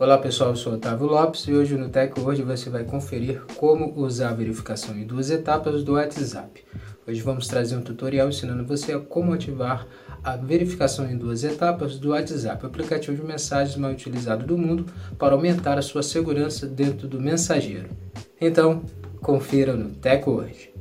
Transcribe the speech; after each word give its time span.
Olá 0.00 0.16
pessoal, 0.16 0.48
eu 0.48 0.56
sou 0.56 0.72
Otávio 0.72 1.06
Lopes 1.06 1.42
e 1.42 1.52
hoje 1.52 1.76
no 1.76 1.90
Tech 1.90 2.18
Word 2.18 2.42
você 2.42 2.70
vai 2.70 2.84
conferir 2.84 3.42
como 3.56 3.92
usar 4.00 4.30
a 4.30 4.32
verificação 4.32 4.96
em 4.96 5.04
duas 5.04 5.28
etapas 5.28 5.84
do 5.84 5.92
WhatsApp. 5.92 6.64
Hoje 7.06 7.20
vamos 7.20 7.46
trazer 7.46 7.76
um 7.76 7.82
tutorial 7.82 8.30
ensinando 8.30 8.64
você 8.64 8.94
a 8.94 8.98
como 8.98 9.34
ativar 9.34 9.86
a 10.24 10.38
verificação 10.38 11.04
em 11.04 11.18
duas 11.18 11.44
etapas 11.44 11.98
do 11.98 12.12
WhatsApp, 12.12 12.64
aplicativo 12.64 13.14
de 13.14 13.22
mensagens 13.22 13.76
mais 13.76 13.92
utilizado 13.92 14.46
do 14.46 14.56
mundo 14.56 14.86
para 15.18 15.34
aumentar 15.34 15.76
a 15.76 15.82
sua 15.82 16.02
segurança 16.02 16.66
dentro 16.66 17.06
do 17.06 17.20
mensageiro. 17.20 17.90
Então, 18.40 18.82
confira 19.20 19.74
no 19.74 19.90
Tech 19.90 20.26
Word. 20.26 20.72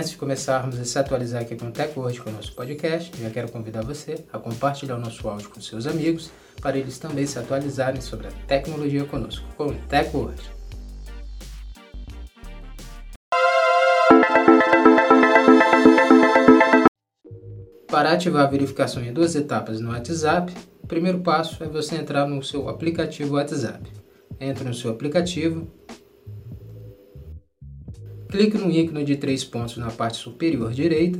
Antes 0.00 0.12
de 0.12 0.16
começarmos 0.16 0.80
a 0.80 0.84
se 0.86 0.98
atualizar 0.98 1.42
aqui 1.42 1.54
com 1.54 1.66
o 1.66 1.70
TechWord, 1.70 2.22
com 2.22 2.30
o 2.30 2.32
nosso 2.32 2.54
podcast, 2.54 3.12
já 3.20 3.28
quero 3.28 3.52
convidar 3.52 3.84
você 3.84 4.24
a 4.32 4.38
compartilhar 4.38 4.96
o 4.96 4.98
nosso 4.98 5.28
áudio 5.28 5.50
com 5.50 5.60
seus 5.60 5.86
amigos, 5.86 6.30
para 6.62 6.78
eles 6.78 6.98
também 6.98 7.26
se 7.26 7.38
atualizarem 7.38 8.00
sobre 8.00 8.28
a 8.28 8.30
tecnologia 8.46 9.04
conosco, 9.04 9.46
com 9.58 9.66
o 9.66 9.74
TechWord. 9.74 10.40
Para 17.86 18.12
ativar 18.12 18.46
a 18.46 18.50
verificação 18.50 19.04
em 19.04 19.12
duas 19.12 19.34
etapas 19.34 19.80
no 19.80 19.90
WhatsApp, 19.90 20.50
o 20.82 20.86
primeiro 20.86 21.20
passo 21.20 21.62
é 21.62 21.68
você 21.68 21.96
entrar 21.96 22.26
no 22.26 22.42
seu 22.42 22.70
aplicativo 22.70 23.34
WhatsApp. 23.34 23.86
Entre 24.40 24.64
no 24.64 24.72
seu 24.72 24.92
aplicativo, 24.92 25.70
Clique 28.30 28.56
no 28.56 28.70
ícone 28.70 29.04
de 29.04 29.16
três 29.16 29.42
pontos 29.42 29.76
na 29.76 29.90
parte 29.90 30.16
superior 30.16 30.72
direita. 30.72 31.18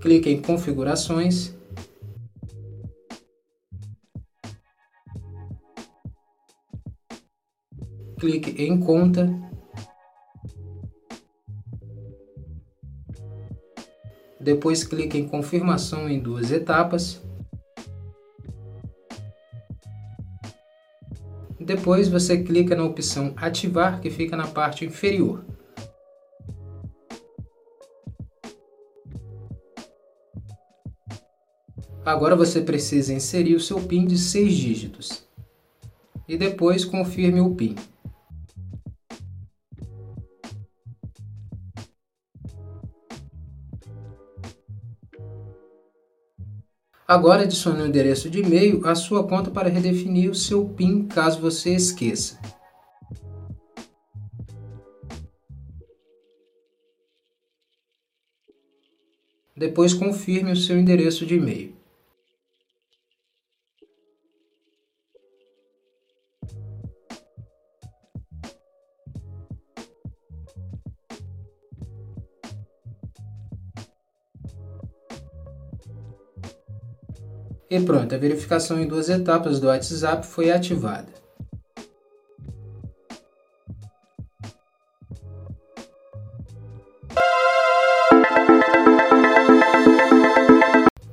Clique 0.00 0.28
em 0.28 0.42
Configurações. 0.42 1.54
Clique 8.18 8.62
em 8.64 8.80
Conta. 8.80 9.28
Depois 14.40 14.82
clique 14.82 15.16
em 15.16 15.28
Confirmação 15.28 16.08
em 16.08 16.18
duas 16.18 16.50
etapas. 16.50 17.22
Depois 21.60 22.08
você 22.08 22.42
clica 22.42 22.76
na 22.76 22.84
opção 22.84 23.32
Ativar, 23.36 24.00
que 24.00 24.10
fica 24.10 24.36
na 24.36 24.46
parte 24.46 24.84
inferior. 24.84 25.44
Agora 32.04 32.34
você 32.34 32.62
precisa 32.62 33.12
inserir 33.12 33.54
o 33.54 33.60
seu 33.60 33.80
PIN 33.82 34.06
de 34.06 34.16
6 34.16 34.54
dígitos. 34.54 35.22
E 36.26 36.36
depois 36.36 36.84
confirme 36.84 37.40
o 37.40 37.54
PIN. 37.54 37.74
Agora 47.08 47.44
adicione 47.44 47.80
o 47.80 47.84
um 47.84 47.86
endereço 47.86 48.28
de 48.28 48.40
e-mail 48.40 48.86
à 48.86 48.94
sua 48.94 49.26
conta 49.26 49.50
para 49.50 49.70
redefinir 49.70 50.30
o 50.30 50.34
seu 50.34 50.68
PIN 50.68 51.06
caso 51.06 51.40
você 51.40 51.74
esqueça. 51.74 52.38
Depois 59.56 59.94
confirme 59.94 60.52
o 60.52 60.56
seu 60.56 60.78
endereço 60.78 61.24
de 61.24 61.36
e-mail. 61.36 61.77
E 77.70 77.78
pronto, 77.80 78.14
a 78.14 78.18
verificação 78.18 78.80
em 78.80 78.86
duas 78.86 79.10
etapas 79.10 79.60
do 79.60 79.66
WhatsApp 79.66 80.26
foi 80.26 80.50
ativada. 80.50 81.18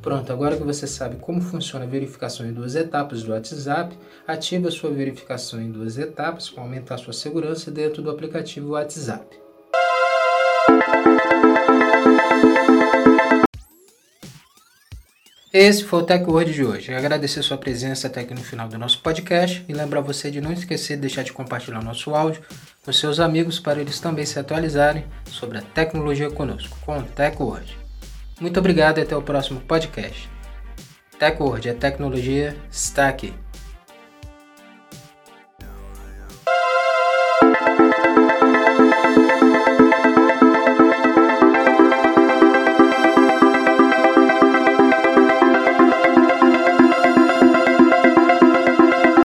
Pronto, 0.02 0.32
agora 0.32 0.56
que 0.56 0.64
você 0.64 0.88
sabe 0.88 1.18
como 1.18 1.42
funciona 1.42 1.84
a 1.84 1.88
verificação 1.88 2.46
em 2.46 2.54
duas 2.54 2.74
etapas 2.74 3.24
do 3.24 3.34
WhatsApp, 3.34 3.98
ative 4.26 4.70
a 4.70 4.72
sua 4.72 4.92
verificação 4.92 5.60
em 5.62 5.70
duas 5.70 5.98
etapas 5.98 6.50
para 6.50 6.64
aumentar 6.64 6.98
sua 6.98 7.12
segurança 7.12 7.70
dentro 7.70 8.02
do 8.02 8.10
aplicativo 8.10 8.70
WhatsApp. 8.70 9.26
Esse 15.58 15.86
foi 15.86 16.02
o 16.02 16.04
Tech 16.04 16.30
Word 16.30 16.52
de 16.52 16.66
hoje. 16.66 16.94
Agradecer 16.94 17.42
sua 17.42 17.58
presença 17.58 18.08
até 18.08 18.20
aqui 18.20 18.34
no 18.34 18.44
final 18.44 18.68
do 18.68 18.78
nosso 18.78 19.00
podcast 19.00 19.64
e 19.70 19.74
lembrar 19.74 20.02
você 20.02 20.30
de 20.30 20.42
não 20.42 20.52
esquecer 20.52 20.98
de 20.98 21.04
deixar 21.04 21.24
de 21.24 21.32
compartilhar 21.32 21.82
nosso 21.82 22.14
áudio 22.14 22.42
com 22.84 22.92
seus 22.92 23.22
amigos 23.22 23.58
para 23.58 23.80
eles 23.80 23.98
também 24.02 24.26
se 24.26 24.38
atualizarem 24.38 25.06
sobre 25.30 25.58
a 25.58 25.62
tecnologia 25.62 26.30
conosco, 26.30 26.78
com 26.82 26.98
o 26.98 27.04
Tech 27.04 27.42
Word. 27.42 27.74
Muito 28.38 28.60
obrigado 28.60 28.98
e 28.98 29.04
até 29.04 29.16
o 29.16 29.22
próximo 29.22 29.62
podcast. 29.62 30.30
Tech 31.18 31.42
Word, 31.42 31.70
a 31.70 31.74
tecnologia 31.74 32.54
está 32.70 33.08
aqui. 33.08 33.34